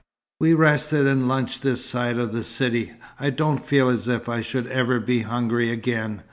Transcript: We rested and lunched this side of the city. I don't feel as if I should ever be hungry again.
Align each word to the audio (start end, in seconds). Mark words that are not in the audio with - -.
We 0.39 0.55
rested 0.55 1.05
and 1.05 1.27
lunched 1.27 1.61
this 1.61 1.85
side 1.85 2.17
of 2.17 2.33
the 2.33 2.43
city. 2.43 2.93
I 3.19 3.29
don't 3.29 3.63
feel 3.63 3.87
as 3.87 4.07
if 4.07 4.27
I 4.27 4.41
should 4.41 4.65
ever 4.65 4.99
be 4.99 5.21
hungry 5.21 5.69
again. 5.69 6.19